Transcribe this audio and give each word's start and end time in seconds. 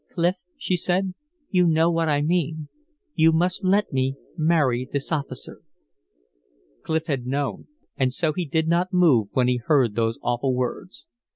"Clif," 0.15 0.33
she 0.57 0.77
said, 0.77 1.13
"you 1.51 1.67
know 1.67 1.91
what 1.91 2.09
I 2.09 2.23
mean. 2.23 2.69
You 3.13 3.31
must 3.31 3.63
let 3.63 3.93
me 3.93 4.15
marry 4.35 4.89
this 4.91 5.11
officer." 5.11 5.61
Clif 6.81 7.05
had 7.05 7.27
known, 7.27 7.67
and 7.97 8.11
so 8.11 8.33
he 8.33 8.45
did 8.45 8.67
not 8.67 8.91
move 8.91 9.27
when 9.33 9.47
he 9.47 9.57
heard 9.57 9.93
those 9.93 10.17
awful 10.23 10.55
words. 10.55 11.05